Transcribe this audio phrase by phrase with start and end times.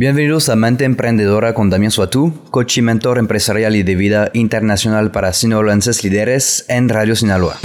[0.00, 5.10] Bienvenidos a Mente Emprendedora con Damián Suatú, coach y mentor empresarial y de vida internacional
[5.10, 7.58] para sinaloenses líderes en Radio Sinaloa.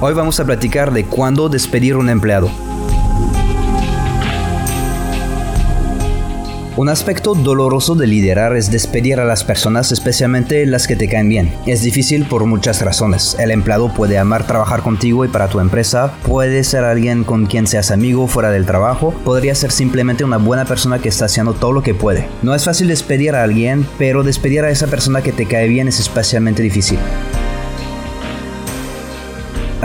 [0.00, 2.50] Hoy vamos a platicar de cuándo despedir un empleado.
[6.76, 11.28] Un aspecto doloroso de liderar es despedir a las personas, especialmente las que te caen
[11.28, 11.54] bien.
[11.66, 13.36] Es difícil por muchas razones.
[13.38, 17.68] El empleado puede amar trabajar contigo y para tu empresa, puede ser alguien con quien
[17.68, 21.70] seas amigo fuera del trabajo, podría ser simplemente una buena persona que está haciendo todo
[21.70, 22.26] lo que puede.
[22.42, 25.86] No es fácil despedir a alguien, pero despedir a esa persona que te cae bien
[25.86, 26.98] es especialmente difícil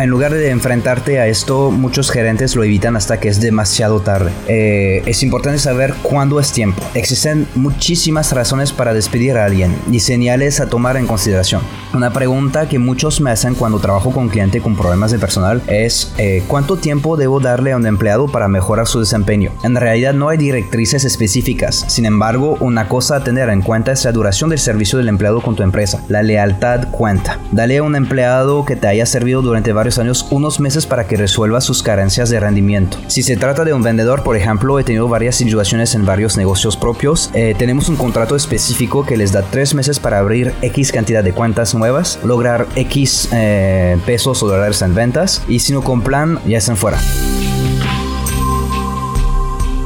[0.03, 4.31] en lugar de enfrentarte a esto, muchos gerentes lo evitan hasta que es demasiado tarde.
[4.47, 6.81] Eh, es importante saber cuándo es tiempo.
[6.93, 11.61] Existen muchísimas razones para despedir a alguien y señales a tomar en consideración.
[11.93, 16.13] Una pregunta que muchos me hacen cuando trabajo con cliente con problemas de personal es
[16.17, 19.51] eh, ¿cuánto tiempo debo darle a un empleado para mejorar su desempeño?
[19.63, 21.85] En realidad no hay directrices específicas.
[21.87, 25.41] Sin embargo, una cosa a tener en cuenta es la duración del servicio del empleado
[25.41, 26.03] con tu empresa.
[26.07, 27.39] La lealtad cuenta.
[27.51, 31.17] Dale a un empleado que te haya servido durante varios años unos meses para que
[31.17, 32.97] resuelva sus carencias de rendimiento.
[33.07, 36.77] Si se trata de un vendedor, por ejemplo, he tenido varias situaciones en varios negocios
[36.77, 37.29] propios.
[37.33, 41.33] Eh, tenemos un contrato específico que les da tres meses para abrir X cantidad de
[41.33, 46.57] cuentas nuevas, lograr X eh, pesos o dólares en ventas y si no cumplan, ya
[46.57, 46.99] están fuera.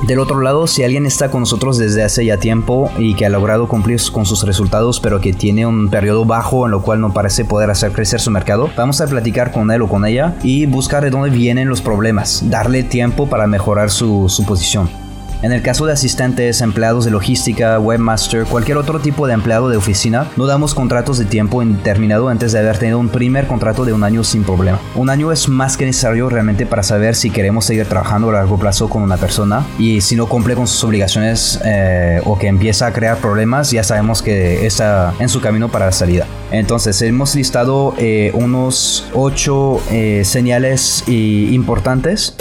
[0.07, 3.29] Del otro lado, si alguien está con nosotros desde hace ya tiempo y que ha
[3.29, 7.13] logrado cumplir con sus resultados, pero que tiene un periodo bajo en lo cual no
[7.13, 10.65] parece poder hacer crecer su mercado, vamos a platicar con él o con ella y
[10.65, 15.02] buscar de dónde vienen los problemas, darle tiempo para mejorar su, su posición.
[15.43, 19.75] En el caso de asistentes, empleados de logística, webmaster, cualquier otro tipo de empleado de
[19.75, 23.91] oficina, no damos contratos de tiempo indeterminado antes de haber tenido un primer contrato de
[23.91, 24.79] un año sin problema.
[24.95, 28.57] Un año es más que necesario realmente para saber si queremos seguir trabajando a largo
[28.57, 32.87] plazo con una persona y si no cumple con sus obligaciones eh, o que empieza
[32.87, 36.25] a crear problemas, ya sabemos que está en su camino para la salida.
[36.51, 42.37] Entonces hemos listado eh, unos 8 eh, señales importantes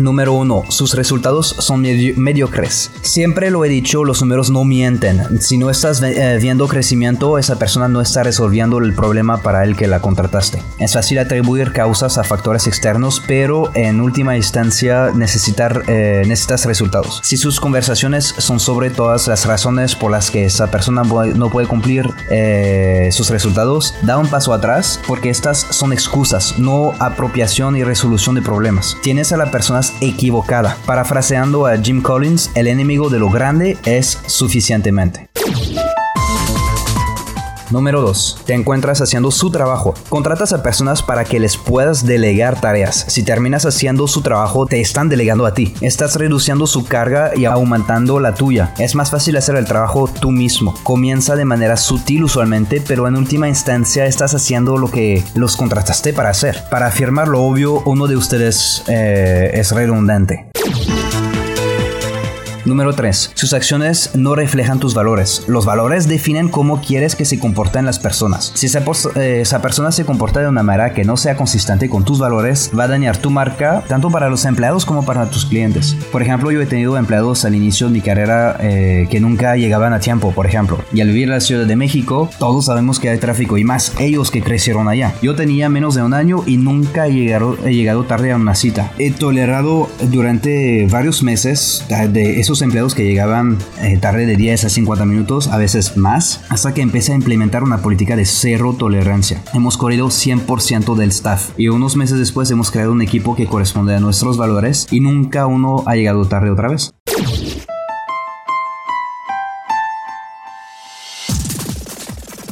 [0.00, 0.64] Número 1.
[0.68, 2.90] Sus resultados son mediocres.
[3.02, 5.40] Siempre lo he dicho, los números no mienten.
[5.40, 9.76] Si no estás eh, viendo crecimiento, esa persona no está resolviendo el problema para el
[9.76, 10.62] que la contrataste.
[10.78, 17.20] Es fácil atribuir causas a factores externos, pero en última instancia necesitar, eh, necesitas resultados.
[17.24, 21.66] Si sus conversaciones son sobre todas las razones por las que esa persona no puede
[21.66, 27.84] cumplir eh, sus resultados, da un paso atrás porque estas son excusas, no apropiación y
[27.84, 28.96] resolución de problemas.
[29.02, 30.76] Tienes a la persona equivocada.
[30.86, 35.28] Parafraseando a Jim Collins, el enemigo de lo grande es suficientemente.
[37.70, 38.42] Número 2.
[38.46, 39.94] Te encuentras haciendo su trabajo.
[40.08, 43.04] Contratas a personas para que les puedas delegar tareas.
[43.08, 45.74] Si terminas haciendo su trabajo, te están delegando a ti.
[45.80, 48.74] Estás reduciendo su carga y aumentando la tuya.
[48.78, 50.74] Es más fácil hacer el trabajo tú mismo.
[50.82, 56.12] Comienza de manera sutil usualmente, pero en última instancia estás haciendo lo que los contrataste
[56.12, 56.64] para hacer.
[56.70, 60.50] Para afirmar lo obvio, uno de ustedes eh, es redundante.
[62.76, 63.30] Número 3.
[63.32, 65.44] Sus acciones no reflejan tus valores.
[65.46, 68.52] Los valores definen cómo quieres que se comporten las personas.
[68.52, 72.18] Si eh, esa, persona se comporta de una manera que no sea consistente con tus
[72.18, 75.96] valores, va a dañar tu marca tanto para los empleados como para tus clientes.
[76.12, 79.94] Por ejemplo, yo he tenido empleados al inicio de mi carrera eh, que nunca llegaban
[79.94, 80.78] a tiempo, por ejemplo.
[80.92, 83.94] Y al vivir en la Ciudad de México, todos sabemos que hay tráfico y más
[83.98, 85.14] ellos que crecieron allá.
[85.22, 88.54] Yo tenía menos de un año y nunca he llegado, he llegado tarde a una
[88.54, 88.92] cita.
[88.98, 94.68] He tolerado durante varios meses de esos empleados que llegaban eh, tarde de 10 a
[94.68, 99.42] 50 minutos, a veces más, hasta que empecé a implementar una política de cero tolerancia.
[99.54, 103.94] Hemos corrido 100% del staff y unos meses después hemos creado un equipo que corresponde
[103.94, 106.92] a nuestros valores y nunca uno ha llegado tarde otra vez.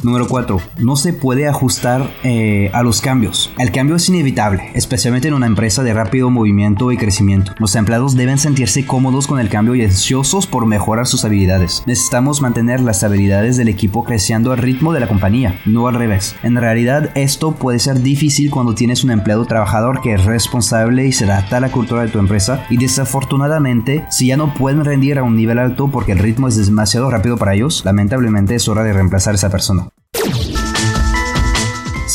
[0.05, 0.61] Número 4.
[0.77, 3.51] No se puede ajustar eh, a los cambios.
[3.57, 7.53] El cambio es inevitable, especialmente en una empresa de rápido movimiento y crecimiento.
[7.57, 11.81] Los empleados deben sentirse cómodos con el cambio y ansiosos por mejorar sus habilidades.
[11.87, 16.35] Necesitamos mantener las habilidades del equipo creciendo al ritmo de la compañía, no al revés.
[16.43, 21.13] En realidad, esto puede ser difícil cuando tienes un empleado trabajador que es responsable y
[21.13, 25.17] se adapta a la cultura de tu empresa y desafortunadamente, si ya no pueden rendir
[25.17, 28.83] a un nivel alto porque el ritmo es demasiado rápido para ellos, lamentablemente es hora
[28.83, 29.89] de reemplazar a esa persona.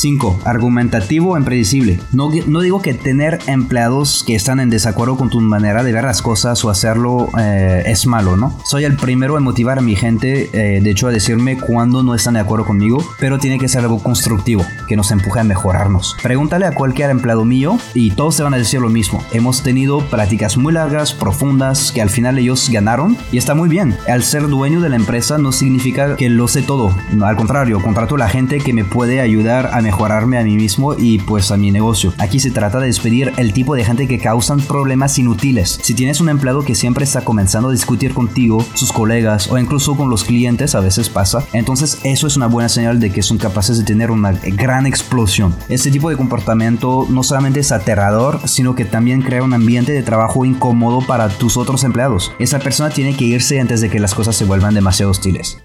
[0.00, 0.40] 5.
[0.44, 2.00] Argumentativo e impredecible.
[2.12, 6.04] No, no digo que tener empleados que están en desacuerdo con tu manera de ver
[6.04, 8.58] las cosas o hacerlo eh, es malo, ¿no?
[8.64, 12.14] Soy el primero en motivar a mi gente, eh, de hecho, a decirme cuando no
[12.14, 16.16] están de acuerdo conmigo, pero tiene que ser algo constructivo, que nos empuje a mejorarnos.
[16.22, 19.22] Pregúntale a cualquier empleado mío y todos se van a decir lo mismo.
[19.32, 23.96] Hemos tenido prácticas muy largas, profundas, que al final ellos ganaron y está muy bien.
[24.08, 26.94] Al ser dueño de la empresa no significa que lo sé todo.
[27.22, 30.94] Al contrario, contrato a la gente que me puede ayudar a mejorarme a mí mismo
[30.96, 32.14] y pues a mi negocio.
[32.18, 35.80] Aquí se trata de despedir el tipo de gente que causan problemas inútiles.
[35.82, 39.96] Si tienes un empleado que siempre está comenzando a discutir contigo, sus colegas o incluso
[39.96, 43.36] con los clientes, a veces pasa, entonces eso es una buena señal de que son
[43.36, 45.56] capaces de tener una gran explosión.
[45.68, 50.04] Este tipo de comportamiento no solamente es aterrador, sino que también crea un ambiente de
[50.04, 52.30] trabajo incómodo para tus otros empleados.
[52.38, 55.58] Esa persona tiene que irse antes de que las cosas se vuelvan demasiado hostiles.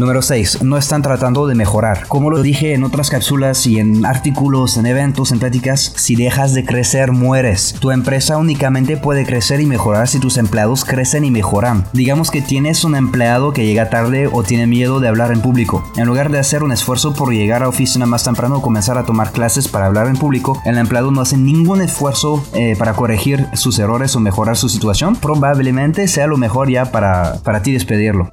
[0.00, 0.62] Número 6.
[0.62, 2.08] No están tratando de mejorar.
[2.08, 6.54] Como lo dije en otras cápsulas y en artículos, en eventos, en pláticas, si dejas
[6.54, 7.74] de crecer, mueres.
[7.80, 11.84] Tu empresa únicamente puede crecer y mejorar si tus empleados crecen y mejoran.
[11.92, 15.84] Digamos que tienes un empleado que llega tarde o tiene miedo de hablar en público.
[15.98, 19.04] En lugar de hacer un esfuerzo por llegar a oficina más temprano o comenzar a
[19.04, 23.48] tomar clases para hablar en público, el empleado no hace ningún esfuerzo eh, para corregir
[23.52, 25.14] sus errores o mejorar su situación.
[25.16, 28.30] Probablemente sea lo mejor ya para, para ti despedirlo.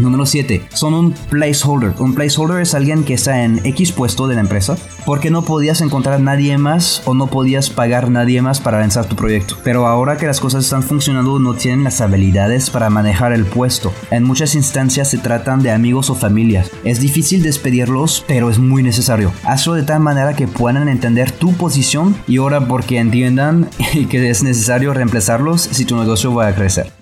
[0.00, 0.68] Número 7.
[0.74, 1.94] Son un placeholder.
[1.98, 5.80] Un placeholder es alguien que está en X puesto de la empresa porque no podías
[5.80, 9.56] encontrar nadie más o no podías pagar nadie más para lanzar tu proyecto.
[9.64, 13.92] Pero ahora que las cosas están funcionando no tienen las habilidades para manejar el puesto.
[14.10, 16.70] En muchas instancias se tratan de amigos o familias.
[16.84, 19.32] Es difícil despedirlos, pero es muy necesario.
[19.44, 23.68] Hazlo de tal manera que puedan entender tu posición y ahora porque entiendan
[24.10, 26.92] que es necesario reemplazarlos si tu negocio va a crecer.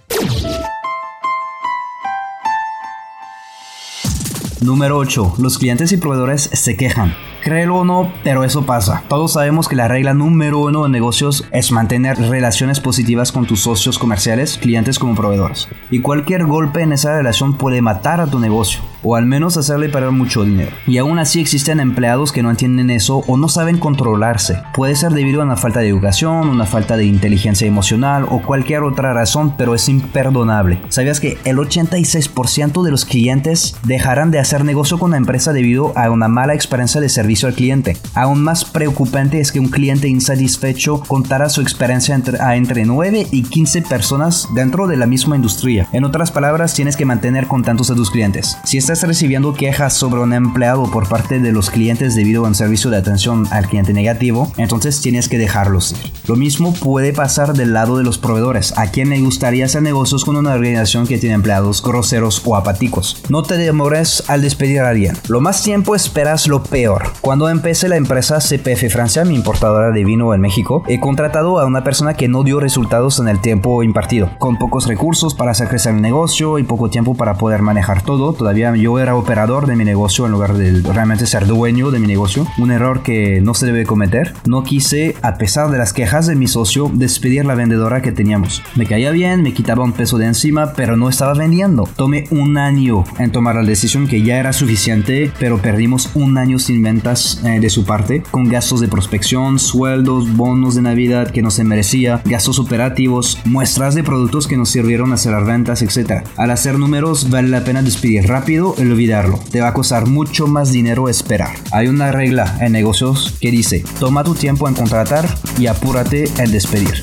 [4.60, 5.34] Número 8.
[5.38, 7.14] Los clientes y proveedores se quejan.
[7.44, 9.04] Créelo o no, pero eso pasa.
[9.08, 13.60] Todos sabemos que la regla número uno de negocios es mantener relaciones positivas con tus
[13.60, 15.68] socios comerciales, clientes como proveedores.
[15.90, 19.88] Y cualquier golpe en esa relación puede matar a tu negocio, o al menos hacerle
[19.88, 20.72] perder mucho dinero.
[20.86, 24.62] Y aún así existen empleados que no entienden eso o no saben controlarse.
[24.74, 28.82] Puede ser debido a una falta de educación, una falta de inteligencia emocional o cualquier
[28.82, 30.80] otra razón, pero es imperdonable.
[30.90, 35.96] ¿Sabías que el 86% de los clientes dejarán de hacer negocio con la empresa debido
[35.96, 37.38] a una mala experiencia de servicio?
[37.46, 37.96] al cliente.
[38.14, 43.42] Aún más preocupante es que un cliente insatisfecho contará su experiencia entre, entre 9 y
[43.42, 45.88] 15 personas dentro de la misma industria.
[45.92, 48.56] En otras palabras, tienes que mantener contentos a tus clientes.
[48.64, 52.54] Si estás recibiendo quejas sobre un empleado por parte de los clientes debido a un
[52.54, 56.10] servicio de atención al cliente negativo, entonces tienes que dejarlos ir.
[56.26, 60.24] Lo mismo puede pasar del lado de los proveedores, a quien le gustaría hacer negocios
[60.24, 63.22] con una organización que tiene empleados groseros o apáticos.
[63.28, 65.18] No te demores al despedir a alguien.
[65.28, 67.12] Lo más tiempo esperas lo peor.
[67.20, 71.66] Cuando empecé la empresa CPF Francia, mi importadora de vino en México, he contratado a
[71.66, 75.68] una persona que no dio resultados en el tiempo impartido, con pocos recursos para hacer
[75.68, 78.32] crecer el negocio y poco tiempo para poder manejar todo.
[78.32, 82.06] Todavía yo era operador de mi negocio en lugar de realmente ser dueño de mi
[82.06, 84.34] negocio, un error que no se debe cometer.
[84.46, 88.62] No quise, a pesar de las quejas de mi socio, despedir la vendedora que teníamos.
[88.76, 91.88] Me caía bien, me quitaba un peso de encima, pero no estaba vendiendo.
[91.96, 96.58] Tomé un año en tomar la decisión que ya era suficiente, pero perdimos un año
[96.58, 97.14] sin venta
[97.44, 101.64] eh, de su parte, con gastos de prospección, sueldos, bonos de Navidad que no se
[101.64, 106.24] merecía, gastos operativos, muestras de productos que nos sirvieron a cerrar ventas, etc.
[106.36, 109.38] Al hacer números vale la pena despedir rápido y olvidarlo.
[109.50, 111.56] Te va a costar mucho más dinero esperar.
[111.72, 116.50] Hay una regla en negocios que dice, toma tu tiempo en contratar y apúrate en
[116.50, 117.02] despedir.